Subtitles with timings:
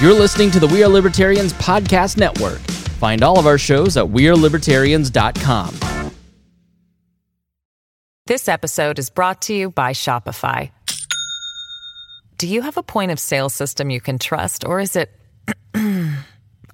[0.00, 2.60] You're listening to the We Are Libertarians Podcast Network.
[3.00, 6.12] Find all of our shows at WeareLibertarians.com.
[8.26, 10.70] This episode is brought to you by Shopify.
[12.38, 15.10] Do you have a point of sale system you can trust, or is it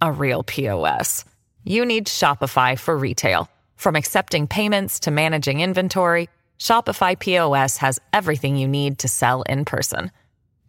[0.00, 1.24] a real POS?
[1.64, 3.50] You need Shopify for retail.
[3.74, 6.29] From accepting payments to managing inventory,
[6.61, 10.12] Shopify POS has everything you need to sell in person.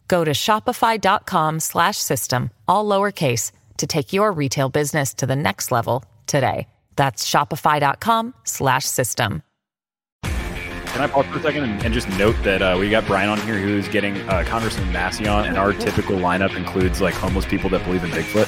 [0.07, 5.71] Go to shopify.com slash system, all lowercase, to take your retail business to the next
[5.71, 6.67] level today.
[6.95, 9.43] That's shopify.com slash system.
[10.23, 13.29] Can I pause for a second and, and just note that uh, we got Brian
[13.29, 17.45] on here who's getting uh, Congressman Massey on, and our typical lineup includes like homeless
[17.45, 18.47] people that believe in Bigfoot.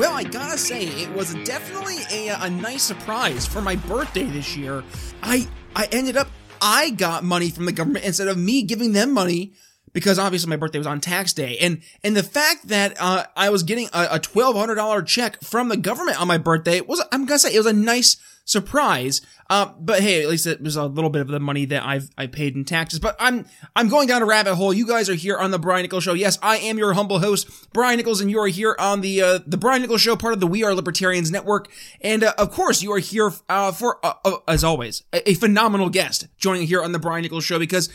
[0.00, 4.56] Well, I gotta say, it was definitely a, a nice surprise for my birthday this
[4.56, 4.82] year.
[5.22, 6.28] I I ended up
[6.62, 9.52] I got money from the government instead of me giving them money
[9.92, 13.50] because obviously my birthday was on tax day, and and the fact that uh, I
[13.50, 17.04] was getting a, a twelve hundred dollar check from the government on my birthday was
[17.12, 19.20] I'm gonna say it was a nice surprise.
[19.50, 22.08] Uh, but hey, at least it was a little bit of the money that I've
[22.16, 23.00] I paid in taxes.
[23.00, 24.72] But I'm I'm going down a rabbit hole.
[24.72, 26.14] You guys are here on the Brian Nichols Show.
[26.14, 29.38] Yes, I am your humble host, Brian Nichols, and you are here on the uh,
[29.44, 31.68] the Brian Nichols Show, part of the We Are Libertarians Network.
[32.00, 35.34] And uh, of course, you are here uh, for uh, uh, as always a, a
[35.34, 37.88] phenomenal guest joining here on the Brian Nichols Show because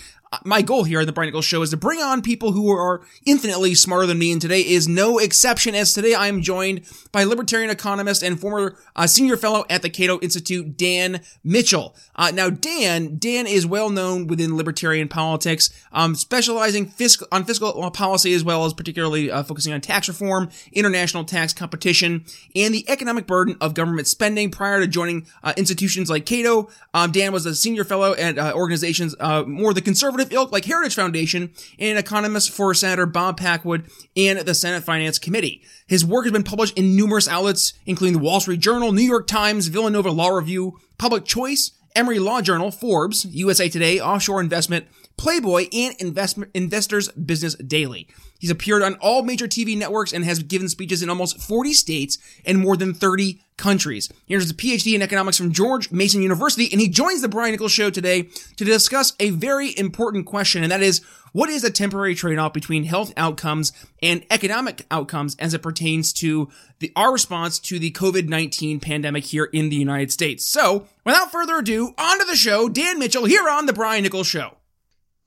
[0.44, 3.02] my goal here on the Brian Nichols Show is to bring on people who are
[3.26, 5.76] infinitely smarter than me, and today is no exception.
[5.76, 9.89] As today I am joined by libertarian economist and former uh, senior fellow at the
[9.89, 11.96] Cato Institute, Dan Mitchell.
[12.16, 17.89] Uh, now, Dan, Dan is well known within libertarian politics, um, specializing fiscal on fiscal
[17.92, 22.89] policy as well as particularly uh, focusing on tax reform, international tax competition, and the
[22.89, 24.50] economic burden of government spending.
[24.50, 28.54] Prior to joining uh, institutions like Cato, um, Dan was a senior fellow at uh,
[28.55, 33.86] organizations uh, more the conservative ilk like Heritage Foundation and economist for Senator Bob Packwood
[34.17, 35.61] and the Senate Finance Committee.
[35.88, 39.28] His work has been published in numerous outlets, including the Wall Street Journal, New York
[39.28, 44.86] Times, Villanova Law Review, Public Choice, Emory Law Journal, Forbes, USA Today, Offshore Investment,
[45.17, 48.08] Playboy, and Investment Investors Business Daily.
[48.39, 52.17] He's appeared on all major TV networks and has given speeches in almost 40 states
[52.45, 54.11] and more than 30 countries.
[54.25, 57.52] He earns a PhD in economics from George Mason University, and he joins the Brian
[57.52, 58.23] Nichols Show today
[58.58, 62.83] to discuss a very important question, and that is, what is a temporary trade-off between
[62.83, 66.49] health outcomes and economic outcomes as it pertains to
[66.80, 70.45] the, our response to the COVID-19 pandemic here in the United States?
[70.45, 74.27] So, without further ado, on to the show, Dan Mitchell here on the Brian Nichols
[74.27, 74.58] Show.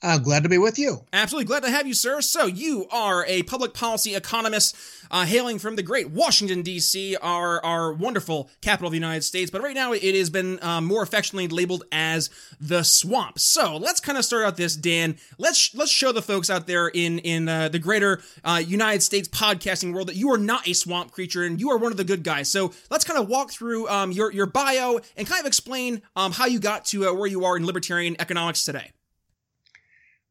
[0.00, 1.04] Uh, glad to be with you.
[1.12, 2.20] Absolutely glad to have you, sir.
[2.20, 4.76] So, you are a public policy economist
[5.10, 9.50] uh, hailing from the great Washington, D.C., our, our wonderful capital of the United States.
[9.50, 13.40] But right now, it has been um, more affectionately labeled as the swamp.
[13.40, 15.16] So, let's kind of start out this, Dan.
[15.36, 19.26] Let's let's show the folks out there in, in uh, the greater uh, United States
[19.26, 22.04] podcasting world that you are not a swamp creature and you are one of the
[22.04, 22.48] good guys.
[22.48, 26.30] So, let's kind of walk through um, your, your bio and kind of explain um,
[26.30, 28.92] how you got to uh, where you are in libertarian economics today.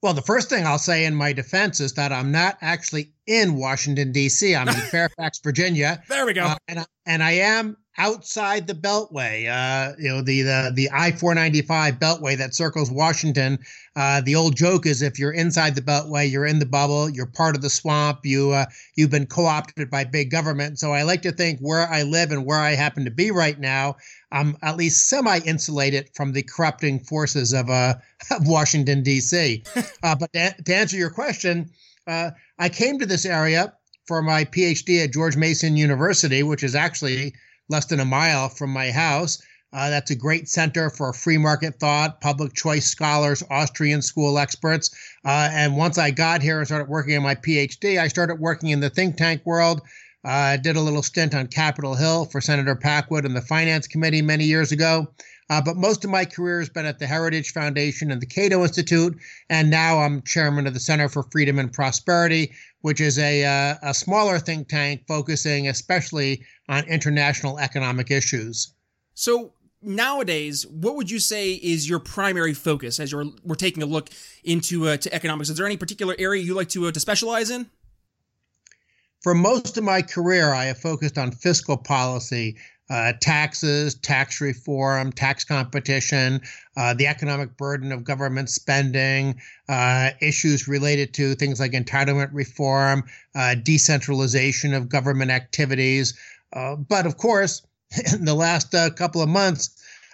[0.07, 3.55] Well, the first thing I'll say in my defense is that I'm not actually in
[3.55, 4.55] Washington D.C.
[4.55, 6.01] I'm in Fairfax, Virginia.
[6.07, 6.45] There we go.
[6.45, 9.49] Uh, and, and I am outside the Beltway.
[9.49, 13.59] Uh, you know, the the the I four ninety five Beltway that circles Washington.
[13.97, 17.09] Uh, the old joke is if you're inside the Beltway, you're in the bubble.
[17.09, 18.19] You're part of the swamp.
[18.23, 20.79] You uh, you've been co opted by big government.
[20.79, 23.59] So I like to think where I live and where I happen to be right
[23.59, 23.97] now,
[24.31, 27.95] I'm at least semi insulated from the corrupting forces of uh
[28.31, 29.63] of Washington D.C.
[30.03, 31.69] uh, but to, to, answer your question,
[32.07, 33.73] uh, I came to this area
[34.05, 37.33] for my PhD at George Mason University, which is actually
[37.69, 39.41] less than a mile from my house.
[39.73, 44.95] Uh, that's a great center for free market thought, public choice scholars, Austrian school experts.
[45.25, 48.69] Uh, and once I got here and started working on my PhD, I started working
[48.69, 49.81] in the think tank world.
[50.27, 53.87] I uh, did a little stint on Capitol Hill for Senator Packwood and the Finance
[53.87, 55.07] Committee many years ago.
[55.49, 58.61] Uh, but most of my career has been at the Heritage Foundation and the Cato
[58.63, 59.17] Institute,
[59.49, 62.51] and now I'm chairman of the Center for Freedom and Prosperity,
[62.81, 68.73] which is a, uh, a smaller think tank focusing especially on international economic issues.
[69.13, 73.85] So nowadays, what would you say is your primary focus as you're we're taking a
[73.85, 74.09] look
[74.43, 75.49] into uh, to economics?
[75.49, 77.67] Is there any particular area you like to uh, to specialize in?
[79.21, 82.57] For most of my career, I have focused on fiscal policy,
[82.89, 86.41] uh, taxes, tax reform, tax competition,
[86.77, 93.03] uh, the economic burden of government spending, uh, issues related to things like entitlement reform,
[93.35, 96.17] uh, decentralization of government activities.
[96.53, 97.61] Uh, but of course,
[98.13, 99.71] in the last uh, couple of months,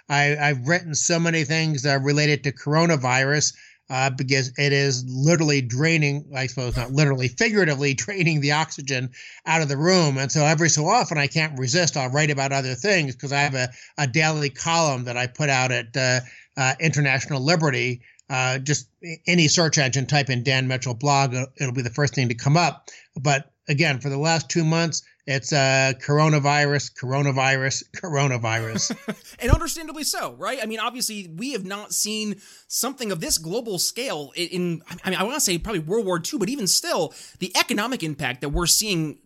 [0.08, 3.54] I, have written so many things related to coronavirus
[3.94, 9.10] uh, because it is literally draining, I suppose not literally, figuratively draining the oxygen
[9.46, 10.18] out of the room.
[10.18, 11.96] And so every so often I can't resist.
[11.96, 15.48] I'll write about other things because I have a, a daily column that I put
[15.48, 16.20] out at uh,
[16.56, 18.00] uh, International Liberty.
[18.28, 18.88] Uh, just
[19.28, 22.56] any search engine, type in Dan Mitchell blog, it'll be the first thing to come
[22.56, 22.88] up.
[23.14, 29.34] But again, for the last two months, it's uh, coronavirus, coronavirus, coronavirus.
[29.38, 30.58] and understandably so, right?
[30.62, 35.10] I mean, obviously, we have not seen something of this global scale in, in I
[35.10, 38.42] mean, I want to say probably World War II, but even still, the economic impact
[38.42, 39.18] that we're seeing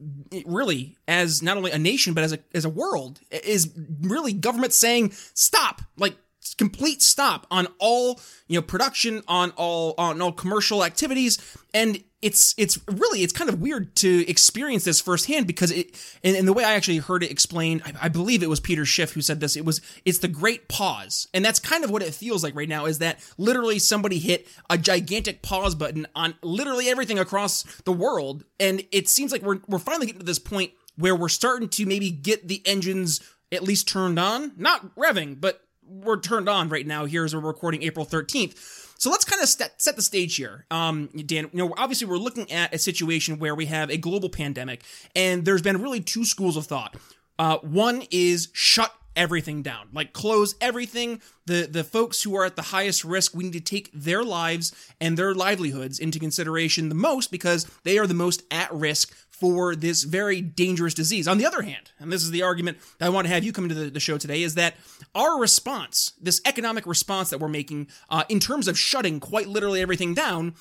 [0.46, 4.72] really as not only a nation, but as a, as a world is really government
[4.72, 6.16] saying, stop, like,
[6.56, 11.38] complete stop on all you know production on all on all commercial activities
[11.74, 15.94] and it's it's really it's kind of weird to experience this firsthand because it
[16.24, 18.84] and, and the way I actually heard it explained, I, I, believe it was Peter
[18.84, 19.56] Schiff who said this.
[19.56, 22.68] It was it's the great pause, and that's kind of what it feels like right
[22.68, 22.86] now.
[22.86, 28.44] Is that literally somebody hit a gigantic pause button on literally everything across the world,
[28.58, 31.86] and it seems like we're we're finally getting to this point where we're starting to
[31.86, 33.20] maybe get the engines
[33.52, 37.40] at least turned on, not revving, but we're turned on right now here as we're
[37.40, 38.87] recording April 13th.
[38.98, 40.66] So let's kind of set, set the stage here.
[40.72, 44.28] Um, Dan, you know, obviously we're looking at a situation where we have a global
[44.28, 44.82] pandemic,
[45.14, 46.96] and there's been really two schools of thought.
[47.38, 51.20] Uh, one is shut everything down, like close everything.
[51.46, 54.74] The the folks who are at the highest risk, we need to take their lives
[55.00, 59.76] and their livelihoods into consideration the most because they are the most at risk for
[59.76, 61.28] this very dangerous disease.
[61.28, 63.52] On the other hand, and this is the argument that I want to have you
[63.52, 64.74] come into the, the show today, is that
[65.14, 69.80] our response, this economic response that we're making uh, in terms of shutting quite literally
[69.80, 70.54] everything down,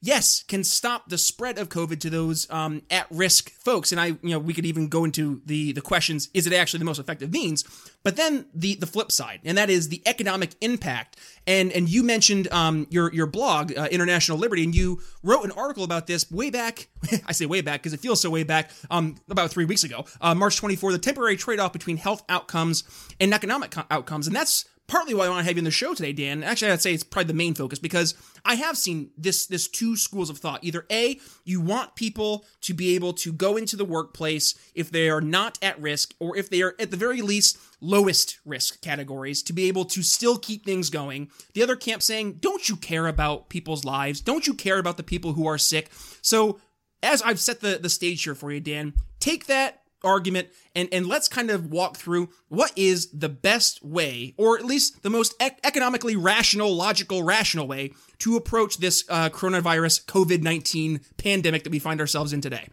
[0.00, 3.92] yes, can stop the spread of COVID to those um, at-risk folks.
[3.92, 6.78] And I, you know, we could even go into the the questions: Is it actually
[6.78, 7.64] the most effective means?
[8.02, 11.16] But then the the flip side, and that is the economic impact.
[11.46, 15.52] And and you mentioned um, your your blog, uh, International Liberty, and you wrote an
[15.52, 16.88] article about this way back.
[17.26, 18.70] I say way back because it feels so way back.
[18.90, 22.84] Um, about three weeks ago, uh, March 24, the temporary trade-off between health outcomes
[23.20, 25.70] and economic co- outcomes, and that's partly why I want to have you in the
[25.70, 26.42] show today, Dan.
[26.42, 28.14] Actually, I'd say it's probably the main focus because
[28.44, 30.64] I have seen this this two schools of thought.
[30.64, 35.08] Either A, you want people to be able to go into the workplace if they
[35.08, 39.42] are not at risk, or if they are at the very least lowest risk categories,
[39.44, 41.30] to be able to still keep things going.
[41.54, 44.20] The other camp saying, don't you care about people's lives?
[44.20, 45.88] Don't you care about the people who are sick?
[46.20, 46.58] So
[47.00, 51.06] as I've set the, the stage here for you, Dan, take that argument and and
[51.06, 55.34] let's kind of walk through what is the best way or at least the most
[55.40, 61.78] ec- economically rational logical rational way to approach this uh, coronavirus covid-19 pandemic that we
[61.78, 62.68] find ourselves in today.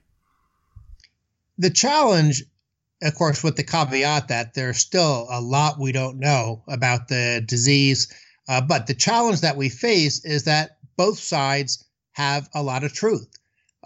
[1.57, 2.43] The challenge
[3.01, 7.43] of course with the caveat that there's still a lot we don't know about the
[7.45, 8.07] disease
[8.49, 11.83] uh, but the challenge that we face is that both sides
[12.13, 13.36] have a lot of truth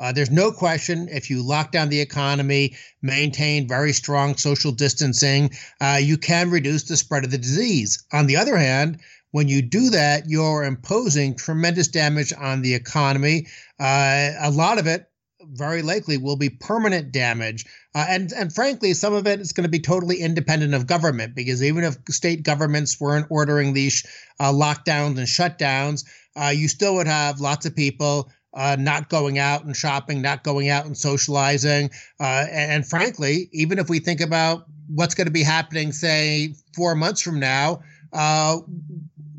[0.01, 5.51] uh, there's no question if you lock down the economy, maintain very strong social distancing,
[5.79, 8.03] uh, you can reduce the spread of the disease.
[8.11, 13.45] On the other hand, when you do that, you're imposing tremendous damage on the economy.
[13.79, 15.05] Uh, a lot of it,
[15.53, 17.65] very likely, will be permanent damage.
[17.93, 21.35] Uh, and, and frankly, some of it is going to be totally independent of government
[21.35, 24.03] because even if state governments weren't ordering these
[24.39, 26.05] uh, lockdowns and shutdowns,
[26.35, 30.43] uh, you still would have lots of people uh, not going out and shopping, not
[30.43, 31.89] going out and socializing.
[32.19, 36.53] Uh, and, and, frankly, even if we think about what's going to be happening, say,
[36.75, 37.81] four months from now,
[38.11, 38.57] uh,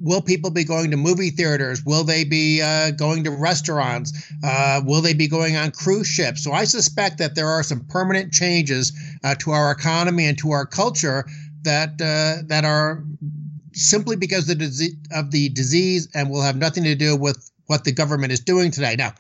[0.00, 1.84] will people be going to movie theaters?
[1.84, 4.12] Will they be uh, going to restaurants?
[4.42, 6.42] Uh, will they be going on cruise ships?
[6.42, 8.92] So I suspect that there are some permanent changes
[9.22, 11.26] uh, to our economy and to our culture
[11.62, 13.04] that that are
[13.72, 18.32] simply because of the disease and will have nothing to do with what the government
[18.32, 18.96] is doing today.
[18.96, 19.14] Now,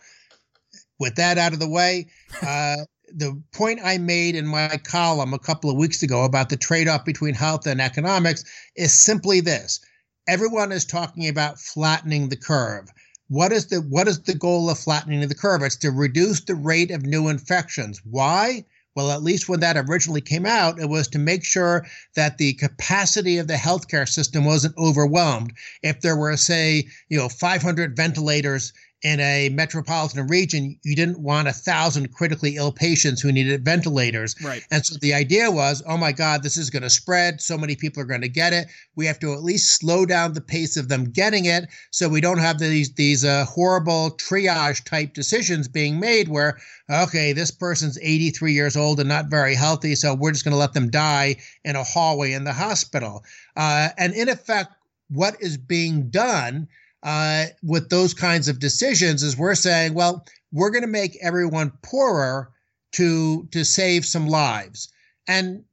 [0.98, 2.08] with that out of the way,
[2.42, 2.76] uh,
[3.14, 6.88] the point I made in my column a couple of weeks ago about the trade
[6.88, 8.44] off between health and economics
[8.76, 9.80] is simply this
[10.28, 12.88] everyone is talking about flattening the curve.
[13.28, 15.62] What is the what is the goal of flattening the curve?
[15.62, 18.00] It's to reduce the rate of new infections.
[18.04, 18.64] Why?
[18.94, 22.52] Well, at least when that originally came out, it was to make sure that the
[22.54, 25.54] capacity of the healthcare system wasn't overwhelmed.
[25.82, 28.72] If there were, say, you know, 500 ventilators
[29.02, 34.36] in a metropolitan region, you didn't want a thousand critically ill patients who needed ventilators.
[34.42, 34.64] Right.
[34.70, 37.40] And so the idea was, oh my God, this is going to spread.
[37.40, 38.68] So many people are going to get it.
[38.94, 42.20] We have to at least slow down the pace of them getting it, so we
[42.20, 46.58] don't have these these uh, horrible triage type decisions being made where,
[46.90, 50.58] okay, this person's 83 years old and not very healthy, so we're just going to
[50.58, 53.24] let them die in a hallway in the hospital.
[53.56, 54.72] Uh, and in effect,
[55.08, 56.68] what is being done
[57.02, 61.72] uh, with those kinds of decisions is we're saying, well, we're going to make everyone
[61.82, 62.50] poorer
[62.92, 64.92] to to save some lives,
[65.26, 65.64] and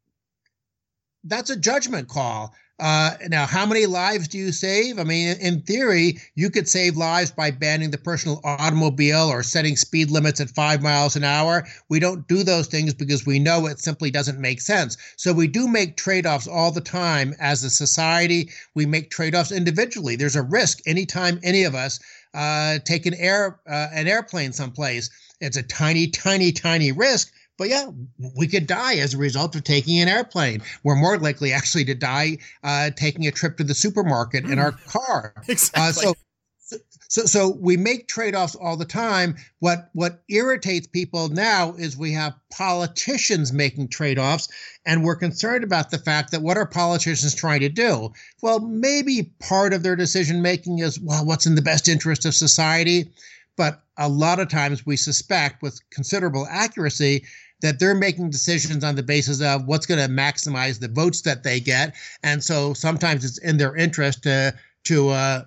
[1.23, 2.53] that's a judgment call.
[2.79, 4.99] Uh, now, how many lives do you save?
[4.99, 9.75] I mean, in theory, you could save lives by banning the personal automobile or setting
[9.75, 11.67] speed limits at five miles an hour.
[11.89, 14.95] We don't do those things because we know it simply doesn't make sense.
[15.17, 18.49] So we do make trade offs all the time as a society.
[18.75, 20.15] We make trade offs individually.
[20.15, 21.99] There's a risk anytime any of us
[22.33, 25.09] uh, take an air uh, an airplane someplace.
[25.41, 27.91] It's a tiny, tiny, tiny risk, but yeah,
[28.37, 30.63] we could die as a result of taking an airplane.
[30.83, 34.71] We're more likely actually to die uh, taking a trip to the supermarket in our
[34.71, 35.35] car.
[35.49, 36.07] Exactly.
[36.07, 36.13] Uh,
[36.59, 36.77] so,
[37.09, 39.35] so, so we make trade-offs all the time.
[39.59, 44.47] What what irritates people now is we have politicians making trade-offs,
[44.85, 48.13] and we're concerned about the fact that what are politicians trying to do?
[48.41, 52.35] Well, maybe part of their decision making is well, what's in the best interest of
[52.35, 53.11] society.
[53.59, 57.25] But a lot of times we suspect with considerable accuracy
[57.61, 61.43] that they're making decisions on the basis of what's going to maximize the votes that
[61.43, 65.43] they get, and so sometimes it's in their interest to to uh,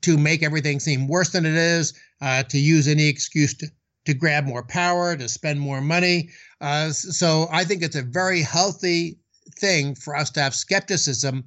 [0.00, 3.66] to make everything seem worse than it is, uh, to use any excuse to
[4.06, 6.30] to grab more power, to spend more money.
[6.62, 9.18] Uh, so I think it's a very healthy
[9.58, 11.44] thing for us to have skepticism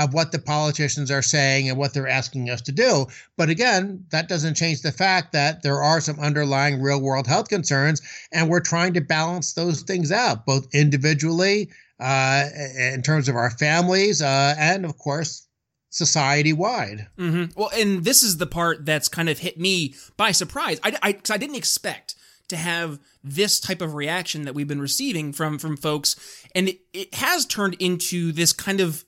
[0.00, 3.06] of what the politicians are saying and what they're asking us to do.
[3.36, 7.48] But again, that doesn't change the fact that there are some underlying real world health
[7.48, 8.00] concerns,
[8.32, 12.46] and we're trying to balance those things out, both individually, uh,
[12.78, 15.46] in terms of our families, uh, and of course,
[15.90, 17.08] society wide.
[17.18, 17.58] Mm-hmm.
[17.60, 20.80] Well, and this is the part that's kind of hit me by surprise.
[20.82, 22.14] I, I, I didn't expect
[22.48, 26.16] to have this type of reaction that we've been receiving from from folks,
[26.54, 29.04] and it, it has turned into this kind of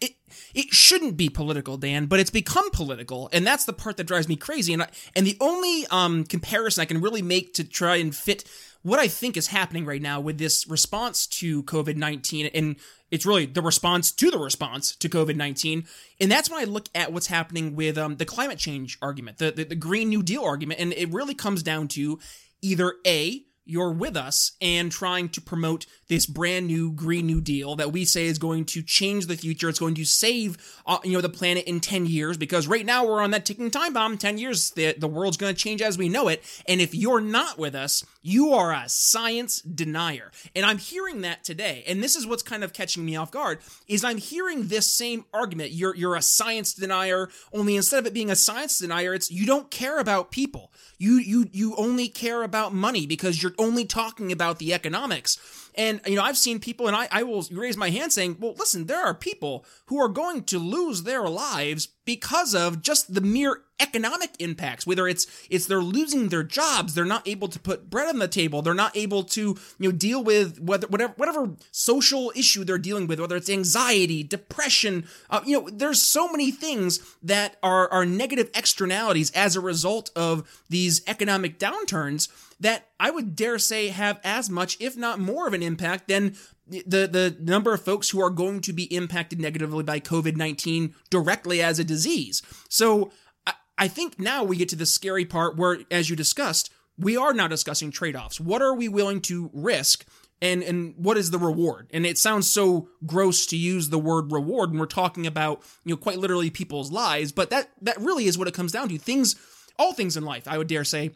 [0.00, 0.12] it,
[0.54, 4.28] it shouldn't be political, Dan, but it's become political, and that's the part that drives
[4.28, 4.72] me crazy.
[4.72, 8.44] And I, and the only um, comparison I can really make to try and fit
[8.82, 12.76] what I think is happening right now with this response to COVID nineteen, and
[13.10, 15.84] it's really the response to the response to COVID nineteen,
[16.20, 19.50] and that's when I look at what's happening with um, the climate change argument, the,
[19.50, 22.18] the the Green New Deal argument, and it really comes down to
[22.62, 27.76] either a you're with us and trying to promote this brand new green new deal
[27.76, 29.68] that we say is going to change the future.
[29.68, 33.06] It's going to save uh, you know the planet in 10 years because right now
[33.06, 34.18] we're on that ticking time bomb.
[34.18, 36.42] 10 years the, the world's going to change as we know it.
[36.68, 40.32] And if you're not with us you are a science denier.
[40.56, 41.84] And i'm hearing that today.
[41.86, 45.26] And this is what's kind of catching me off guard is i'm hearing this same
[45.32, 45.70] argument.
[45.72, 49.46] You're you're a science denier only instead of it being a science denier it's you
[49.46, 50.72] don't care about people.
[50.98, 55.63] You you you only care about money because you're only talking about the economics.
[55.76, 58.54] And you know, I've seen people, and I, I will raise my hand saying, "Well,
[58.58, 63.20] listen, there are people who are going to lose their lives because of just the
[63.20, 64.86] mere economic impacts.
[64.86, 68.28] Whether it's it's they're losing their jobs, they're not able to put bread on the
[68.28, 69.40] table, they're not able to
[69.78, 74.22] you know deal with whether whatever whatever social issue they're dealing with, whether it's anxiety,
[74.22, 75.06] depression.
[75.30, 80.10] Uh, you know, there's so many things that are are negative externalities as a result
[80.14, 82.28] of these economic downturns
[82.60, 86.36] that I would dare say have as much, if not more, of an impact than
[86.66, 90.94] the the number of folks who are going to be impacted negatively by COVID nineteen
[91.10, 92.42] directly as a disease.
[92.68, 93.12] So
[93.46, 97.16] I, I think now we get to the scary part where, as you discussed, we
[97.16, 98.40] are now discussing trade offs.
[98.40, 100.06] What are we willing to risk?
[100.42, 101.88] And, and what is the reward?
[101.92, 105.94] And it sounds so gross to use the word reward when we're talking about, you
[105.94, 108.98] know, quite literally people's lives, but that, that really is what it comes down to.
[108.98, 109.36] Things,
[109.78, 111.12] all things in life, I would dare say,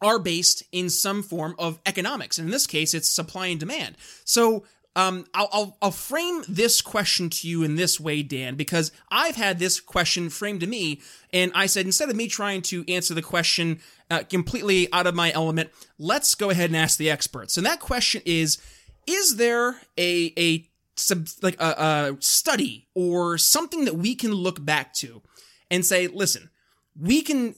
[0.00, 2.38] are based in some form of economics.
[2.38, 3.96] And in this case, it's supply and demand.
[4.24, 4.64] So
[4.96, 9.36] um, I'll, I'll, I'll frame this question to you in this way, Dan, because I've
[9.36, 11.00] had this question framed to me,
[11.32, 15.14] and I said instead of me trying to answer the question uh, completely out of
[15.14, 17.56] my element, let's go ahead and ask the experts.
[17.56, 18.58] And that question is:
[19.06, 24.64] Is there a a sub, like a, a study or something that we can look
[24.64, 25.22] back to
[25.70, 26.50] and say, listen,
[26.98, 27.54] we can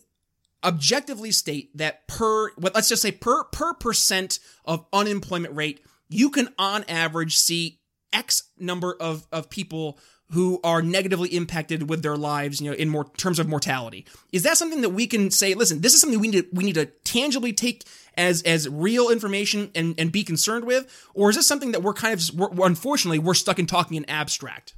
[0.64, 6.48] objectively state that per let's just say per per percent of unemployment rate you can
[6.58, 7.80] on average see
[8.12, 9.98] x number of of people
[10.32, 14.06] who are negatively impacted with their lives, you know, in more terms of mortality.
[14.32, 16.64] Is that something that we can say, listen, this is something we need to, we
[16.64, 17.84] need to tangibly take
[18.16, 21.94] as as real information and and be concerned with, or is this something that we're
[21.94, 24.74] kind of we're, unfortunately we're stuck in talking in abstract?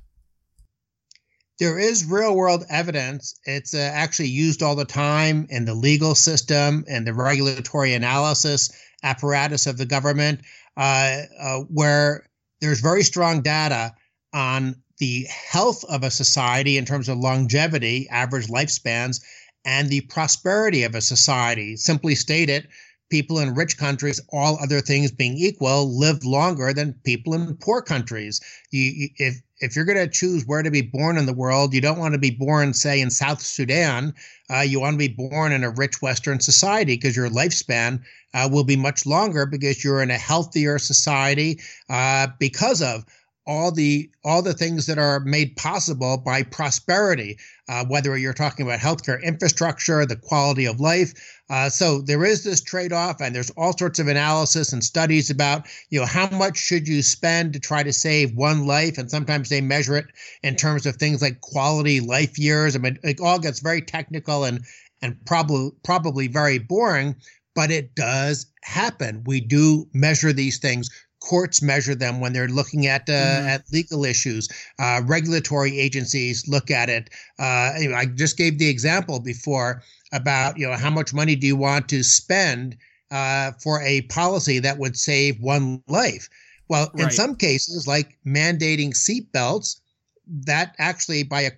[1.63, 3.39] There is real world evidence.
[3.45, 8.73] It's uh, actually used all the time in the legal system and the regulatory analysis
[9.05, 10.41] apparatus of the government,
[10.77, 12.27] uh, uh, where
[12.61, 13.95] there's very strong data
[14.35, 19.23] on the health of a society in terms of longevity, average lifespans,
[19.65, 21.77] and the prosperity of a society.
[21.77, 22.67] Simply stated,
[23.09, 27.83] people in rich countries, all other things being equal, live longer than people in poor
[27.83, 28.41] countries.
[28.73, 31.81] You, if if you're going to choose where to be born in the world, you
[31.81, 34.13] don't want to be born, say, in South Sudan.
[34.51, 38.03] Uh, you want to be born in a rich Western society because your lifespan
[38.35, 43.05] uh, will be much longer because you're in a healthier society uh, because of
[43.47, 48.65] all the all the things that are made possible by prosperity, uh, whether you're talking
[48.65, 51.13] about healthcare infrastructure, the quality of life.
[51.51, 55.67] Uh, so there is this trade-off, and there's all sorts of analysis and studies about
[55.91, 59.49] you know how much should you spend to try to save one life, and sometimes
[59.49, 60.07] they measure it
[60.43, 62.77] in terms of things like quality life years.
[62.77, 64.65] I mean, it all gets very technical and
[65.03, 67.17] and probably probably very boring,
[67.57, 69.25] but it does happen.
[69.27, 70.89] We do measure these things
[71.23, 73.47] courts measure them when they're looking at uh, mm-hmm.
[73.49, 74.49] at legal issues.
[74.79, 77.09] Uh, regulatory agencies look at it.
[77.39, 81.57] Uh, I just gave the example before about you know how much money do you
[81.57, 82.77] want to spend
[83.11, 86.29] uh, for a policy that would save one life.
[86.69, 87.05] Well, right.
[87.05, 89.81] in some cases, like mandating seatbelts,
[90.27, 91.51] that actually by a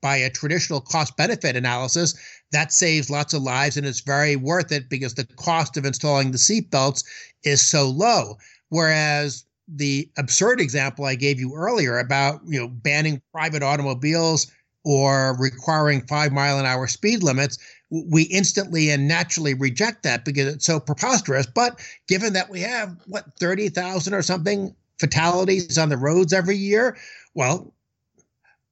[0.00, 2.14] by a traditional cost benefit analysis
[2.52, 6.30] that saves lots of lives and it's very worth it because the cost of installing
[6.30, 7.04] the seatbelts
[7.42, 8.38] is so low
[8.74, 14.50] Whereas the absurd example I gave you earlier about you know banning private automobiles
[14.82, 17.56] or requiring five mile an hour speed limits,
[17.90, 21.46] we instantly and naturally reject that because it's so preposterous.
[21.46, 26.56] But given that we have what thirty thousand or something fatalities on the roads every
[26.56, 26.96] year,
[27.34, 27.72] well,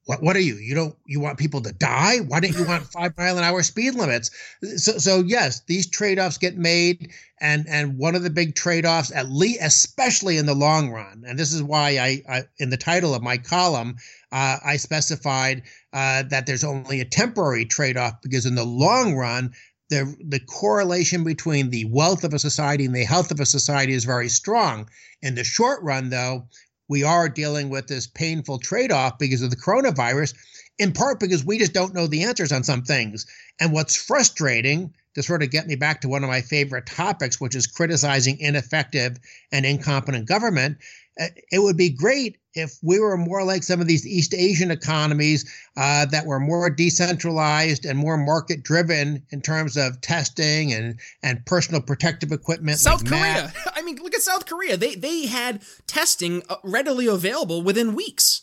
[0.05, 0.55] what, what are you?
[0.55, 2.17] You don't you want people to die?
[2.19, 4.31] Why don't you want five mile an hour speed limits?
[4.75, 8.85] So so yes, these trade offs get made, and and one of the big trade
[8.85, 12.69] offs, at least especially in the long run, and this is why I, I in
[12.69, 13.95] the title of my column,
[14.31, 19.15] uh, I specified uh, that there's only a temporary trade off because in the long
[19.15, 19.53] run.
[19.89, 23.93] The, the correlation between the wealth of a society and the health of a society
[23.93, 24.89] is very strong.
[25.21, 26.47] In the short run, though,
[26.87, 30.33] we are dealing with this painful trade off because of the coronavirus,
[30.79, 33.25] in part because we just don't know the answers on some things.
[33.59, 37.39] And what's frustrating, to sort of get me back to one of my favorite topics,
[37.39, 39.19] which is criticizing ineffective
[39.51, 40.77] and incompetent government,
[41.17, 45.51] it would be great if we were more like some of these East Asian economies
[45.75, 51.45] uh, that were more decentralized and more market driven in terms of testing and, and
[51.45, 52.77] personal protective equipment.
[52.77, 53.53] South like Korea.
[53.75, 54.77] I mean, look at South Korea.
[54.77, 58.42] They, they had testing uh, readily available within weeks.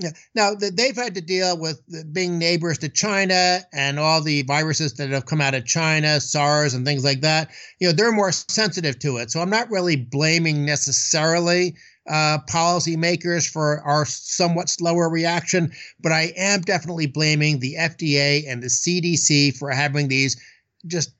[0.00, 0.10] Yeah.
[0.34, 1.82] Now they've had to deal with
[2.12, 6.72] being neighbors to China and all the viruses that have come out of China, SARS
[6.72, 7.50] and things like that.
[7.78, 9.30] You know, they're more sensitive to it.
[9.30, 11.76] So I'm not really blaming necessarily
[12.08, 18.62] uh, policymakers for our somewhat slower reaction, but I am definitely blaming the FDA and
[18.62, 20.40] the CDC for having these
[20.86, 21.12] just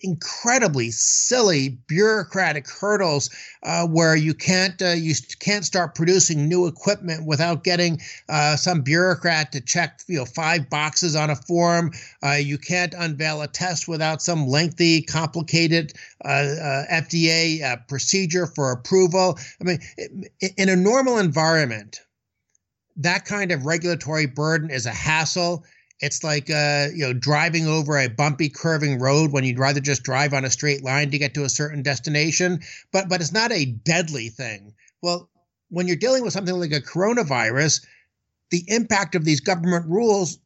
[0.00, 3.30] incredibly silly bureaucratic hurdles
[3.62, 8.82] uh, where you can't uh, you can't start producing new equipment without getting uh, some
[8.82, 11.92] bureaucrat to check you know five boxes on a form.
[12.22, 15.92] Uh, you can't unveil a test without some lengthy, complicated
[16.24, 19.38] uh, uh, FDA procedure for approval.
[19.60, 19.80] I mean,
[20.56, 22.00] in a normal environment,
[22.96, 25.64] that kind of regulatory burden is a hassle
[26.00, 30.02] it's like uh, you know driving over a bumpy, curving road when you'd rather just
[30.02, 32.60] drive on a straight line to get to a certain destination.
[32.92, 34.74] But but it's not a deadly thing.
[35.02, 35.28] Well,
[35.70, 37.84] when you're dealing with something like a coronavirus,
[38.50, 40.38] the impact of these government rules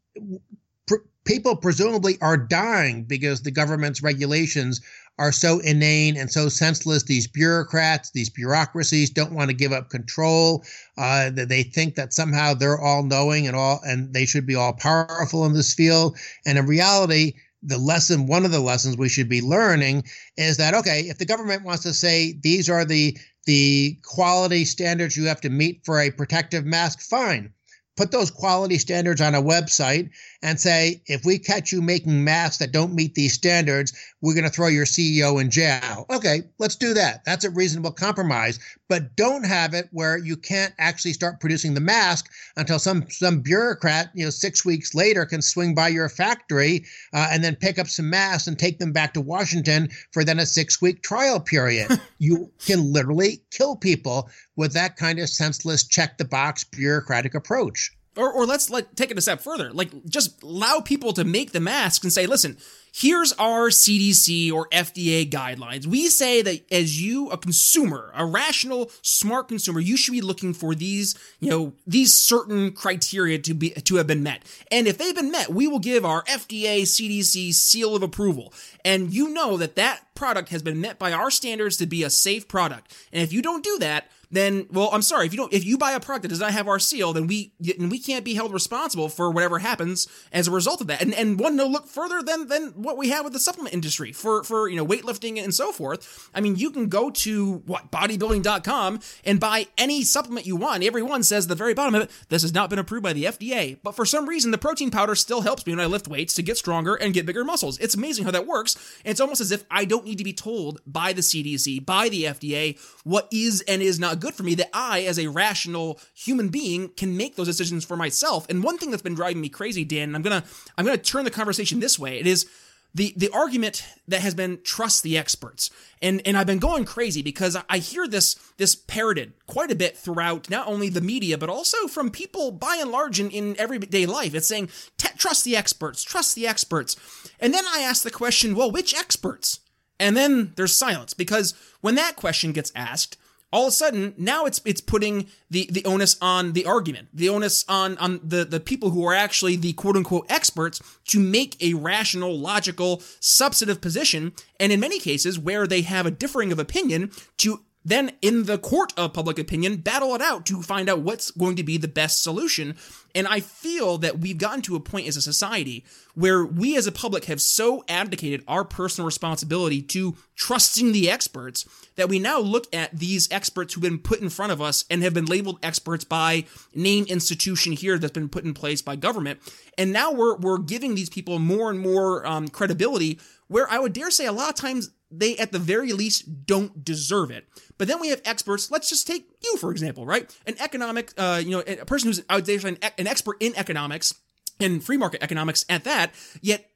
[1.24, 4.80] people presumably are dying because the government's regulations
[5.18, 7.04] are so inane and so senseless.
[7.04, 10.64] These bureaucrats, these bureaucracies don't want to give up control.
[10.96, 14.72] Uh, they think that somehow they're all knowing and all, and they should be all
[14.72, 16.16] powerful in this field.
[16.46, 20.04] And in reality, the lesson, one of the lessons we should be learning
[20.37, 25.16] is that okay, if the government wants to say these are the the quality standards
[25.16, 27.52] you have to meet for a protective mask, fine.
[27.96, 30.11] Put those quality standards on a website
[30.42, 34.44] and say, if we catch you making masks that don't meet these standards, we're going
[34.44, 36.07] to throw your CEO in jail.
[36.11, 37.24] Okay, let's do that.
[37.24, 38.59] That's a reasonable compromise.
[38.88, 43.40] But don't have it where you can't actually start producing the mask until some some
[43.40, 47.78] bureaucrat, you know, six weeks later can swing by your factory uh, and then pick
[47.78, 51.40] up some masks and take them back to Washington for then a six week trial
[51.40, 52.00] period.
[52.18, 57.90] you can literally kill people with that kind of senseless check the box bureaucratic approach.
[58.14, 59.72] Or, or let's like take it a step further.
[59.72, 62.58] Like just allow people to make the masks and say, listen,
[62.94, 65.86] here's our CDC or FDA guidelines.
[65.86, 70.52] We say that as you, a consumer, a rational, smart consumer, you should be looking
[70.52, 74.42] for these, you know, these certain criteria to be to have been met.
[74.70, 78.52] And if they've been met, we will give our FDA, CDC seal of approval.
[78.84, 82.10] And you know that that product has been met by our standards to be a
[82.10, 82.94] safe product.
[83.10, 85.78] And if you don't do that, then well, I'm sorry if you don't if you
[85.78, 88.34] buy a product that does not have our seal, then we and we can't be
[88.34, 91.02] held responsible for whatever happens as a result of that.
[91.02, 94.10] And and one no look further than than what we have with the supplement industry
[94.10, 96.30] for for you know weightlifting and so forth.
[96.34, 100.82] I mean, you can go to what bodybuilding.com and buy any supplement you want.
[100.82, 103.24] Everyone says at the very bottom of it, this has not been approved by the
[103.24, 103.78] FDA.
[103.82, 106.42] But for some reason, the protein powder still helps me when I lift weights to
[106.42, 107.78] get stronger and get bigger muscles.
[107.78, 108.76] It's amazing how that works.
[109.04, 112.08] And it's almost as if I don't need to be told by the CDC, by
[112.08, 116.00] the FDA, what is and is not good for me that I, as a rational
[116.14, 118.46] human being, can make those decisions for myself.
[118.48, 120.44] And one thing that's been driving me crazy, Dan, and I'm gonna
[120.78, 122.18] I'm gonna turn the conversation this way.
[122.18, 122.46] It is
[122.94, 127.22] the the argument that has been trust the experts and and I've been going crazy
[127.22, 131.48] because I hear this this parroted quite a bit throughout not only the media but
[131.48, 136.02] also from people by and large in, in everyday life it's saying trust the experts
[136.02, 136.96] trust the experts
[137.40, 139.61] and then I ask the question well which experts
[139.98, 143.16] and then there's silence because when that question gets asked
[143.52, 147.28] all of a sudden now it's it's putting the the onus on the argument the
[147.28, 151.62] onus on on the the people who are actually the quote unquote experts to make
[151.62, 156.58] a rational logical substantive position and in many cases where they have a differing of
[156.58, 161.00] opinion to then in the court of public opinion battle it out to find out
[161.00, 162.76] what's going to be the best solution.
[163.14, 166.86] And i feel that we've gotten to a point as a society where we as
[166.86, 171.66] a public have so abdicated our personal responsibility to trusting the experts
[171.96, 175.02] that we now look at these experts who've been put in front of us and
[175.02, 179.40] have been labeled experts by name institution here that's been put in place by government.
[179.78, 183.18] And now we're we're giving these people more and more um, credibility
[183.52, 186.84] where i would dare say a lot of times they at the very least don't
[186.84, 187.46] deserve it.
[187.76, 188.70] But then we have experts.
[188.70, 190.34] Let's just take you for example, right?
[190.46, 193.52] An economic, uh, you know, a person who's I would say an, an expert in
[193.56, 194.14] economics
[194.58, 196.12] and free market economics at that.
[196.40, 196.68] Yet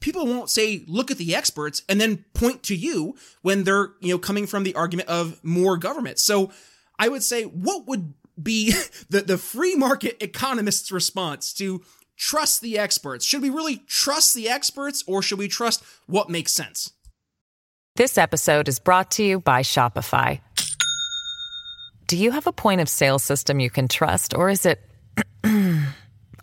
[0.00, 4.14] people won't say look at the experts and then point to you when they're you
[4.14, 6.18] know coming from the argument of more government.
[6.18, 6.50] So
[6.98, 8.72] I would say what would be
[9.10, 11.82] the the free market economist's response to
[12.16, 13.24] trust the experts?
[13.24, 16.92] Should we really trust the experts or should we trust what makes sense?
[17.96, 20.40] This episode is brought to you by Shopify.
[22.08, 24.80] Do you have a point of sale system you can trust, or is it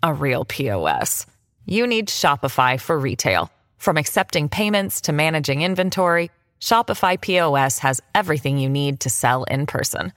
[0.02, 1.24] a real POS?
[1.64, 3.50] You need Shopify for retail.
[3.78, 9.64] From accepting payments to managing inventory, Shopify POS has everything you need to sell in
[9.66, 10.12] person.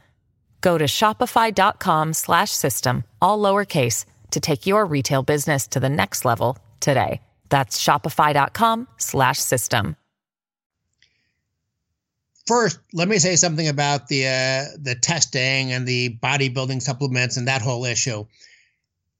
[0.61, 7.21] Go to shopify.com/system all lowercase to take your retail business to the next level today.
[7.49, 9.97] That's shopify.com/system.
[12.47, 17.45] First, let me say something about the uh, the testing and the bodybuilding supplements and
[17.47, 18.25] that whole issue.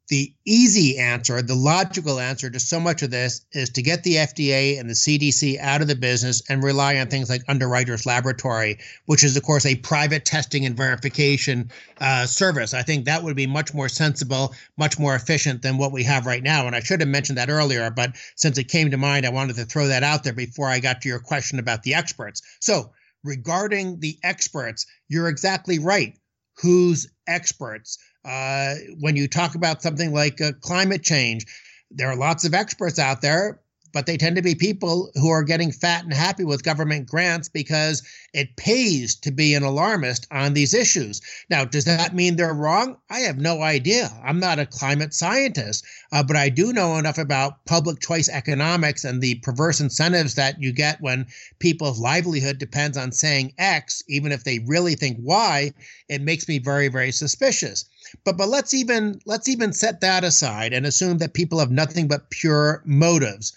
[0.10, 4.16] The easy answer, the logical answer to so much of this is to get the
[4.16, 8.80] FDA and the CDC out of the business and rely on things like Underwriters Laboratory,
[9.08, 12.74] which is, of course, a private testing and verification uh, service.
[12.74, 16.26] I think that would be much more sensible, much more efficient than what we have
[16.26, 16.68] right now.
[16.68, 19.58] And I should have mentioned that earlier, but since it came to mind, I wanted
[19.58, 22.42] to throw that out there before I got to your question about the experts.
[22.62, 22.94] So,
[23.26, 26.18] regarding the experts, you're exactly right.
[26.62, 27.98] Who's experts?
[28.28, 31.46] Uh, when you talk about something like uh, climate change,
[31.90, 33.62] there are lots of experts out there,
[33.94, 37.48] but they tend to be people who are getting fat and happy with government grants
[37.48, 41.22] because it pays to be an alarmist on these issues.
[41.50, 42.98] Now, does that mean they're wrong?
[43.10, 44.10] I have no idea.
[44.26, 49.06] I'm not a climate scientist, uh, but I do know enough about public choice economics
[49.06, 51.28] and the perverse incentives that you get when
[51.60, 55.72] people's livelihood depends on saying X, even if they really think Y.
[56.10, 57.86] It makes me very, very suspicious.
[58.24, 62.08] But but let's even let's even set that aside and assume that people have nothing
[62.08, 63.54] but pure motives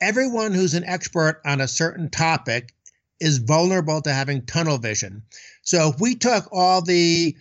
[0.00, 2.72] everyone who's an expert on a certain topic
[3.20, 5.22] is vulnerable to having tunnel vision.
[5.62, 7.36] So if we took all the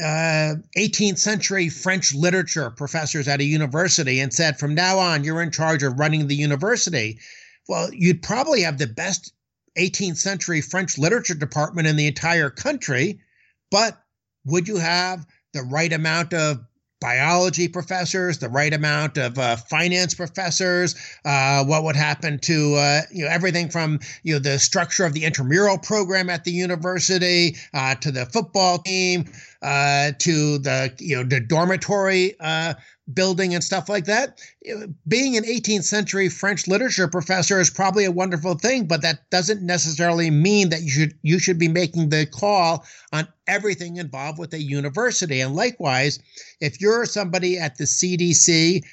[0.00, 5.42] uh, 18th century French literature professors at a university and said, from now on, you're
[5.42, 7.18] in charge of running the university,
[7.68, 9.32] well, you'd probably have the best
[9.78, 13.20] 18th century French literature department in the entire country.
[13.70, 14.02] But
[14.44, 16.60] would you have the right amount of
[17.00, 23.00] biology professors, the right amount of uh, finance professors, uh, what would happen to uh,
[23.10, 27.56] you know everything from you know the structure of the intramural program at the university
[27.72, 29.24] uh, to the football team
[29.62, 32.74] uh, to the you know the dormitory uh,
[33.14, 34.40] building and stuff like that.
[35.06, 39.62] Being an 18th century French literature professor is probably a wonderful thing, but that doesn't
[39.62, 44.52] necessarily mean that you should you should be making the call on everything involved with
[44.54, 45.40] a university.
[45.40, 46.18] And likewise,
[46.60, 48.84] if you're somebody at the CDC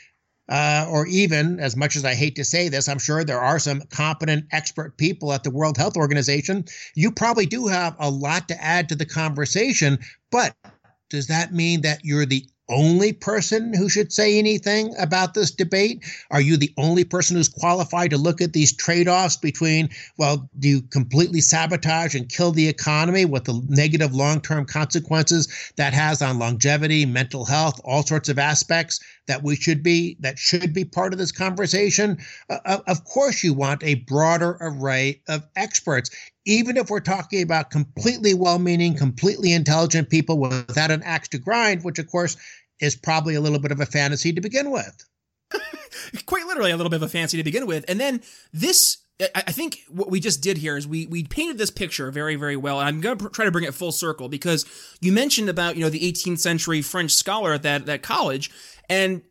[0.49, 3.59] uh, or even, as much as I hate to say this, I'm sure there are
[3.59, 6.65] some competent expert people at the World Health Organization.
[6.95, 9.99] You probably do have a lot to add to the conversation,
[10.31, 10.55] but
[11.09, 16.03] does that mean that you're the only person who should say anything about this debate?
[16.31, 20.49] Are you the only person who's qualified to look at these trade offs between, well,
[20.59, 25.93] do you completely sabotage and kill the economy with the negative long term consequences that
[25.93, 30.73] has on longevity, mental health, all sorts of aspects that we should be, that should
[30.73, 32.17] be part of this conversation?
[32.49, 36.09] Uh, of course, you want a broader array of experts
[36.47, 41.37] even if we're talking about completely well meaning, completely intelligent people without an axe to
[41.37, 42.37] grind, which of course
[42.79, 45.05] is probably a little bit of a fantasy to begin with.
[46.25, 47.85] Quite literally, a little bit of a fantasy to begin with.
[47.87, 48.21] And then
[48.53, 48.97] this
[49.35, 52.55] I think what we just did here is we we painted this picture very very
[52.55, 52.79] well.
[52.79, 54.65] And I'm going to try to bring it full circle because
[55.01, 58.51] you mentioned about you know the 18th century French scholar at that that college,
[58.89, 59.21] and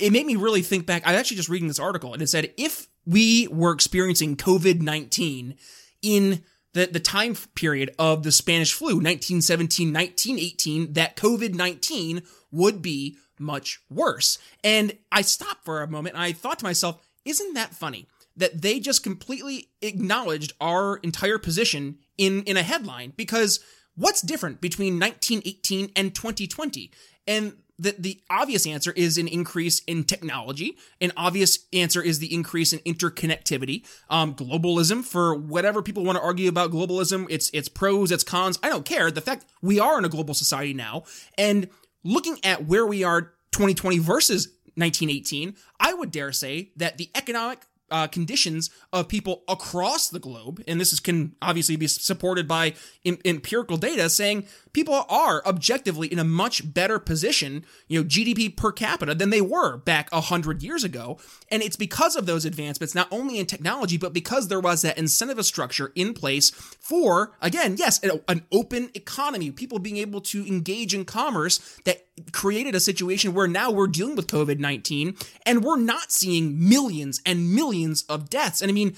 [0.00, 1.06] it made me really think back.
[1.06, 4.80] I was actually just reading this article and it said if we were experiencing COVID
[4.80, 5.56] 19
[6.00, 6.42] in
[6.74, 13.16] the, the time period of the Spanish flu, 1917, 1918, that COVID 19 would be
[13.38, 14.38] much worse.
[14.62, 18.06] And I stopped for a moment and I thought to myself, isn't that funny?
[18.36, 23.60] That they just completely acknowledged our entire position in, in a headline because
[23.94, 26.90] what's different between 1918 and 2020?
[27.26, 30.76] And the, the obvious answer is an increase in technology.
[31.00, 33.84] An obvious answer is the increase in interconnectivity.
[34.08, 38.58] Um, globalism, for whatever people want to argue about globalism, it's its pros, its cons.
[38.62, 39.10] I don't care.
[39.10, 41.04] The fact we are in a global society now,
[41.36, 41.68] and
[42.04, 47.66] looking at where we are 2020 versus 1918, I would dare say that the economic
[47.90, 52.74] uh, conditions of people across the globe, and this is, can obviously be supported by
[53.04, 58.54] em- empirical data, saying people are objectively in a much better position, you know, GDP
[58.54, 61.18] per capita than they were back a hundred years ago,
[61.50, 64.98] and it's because of those advancements, not only in technology, but because there was that
[64.98, 70.94] incentive structure in place for, again, yes, an open economy, people being able to engage
[70.94, 75.78] in commerce that created a situation where now we're dealing with COVID 19 and we're
[75.78, 78.60] not seeing millions and millions of deaths.
[78.60, 78.94] And I mean,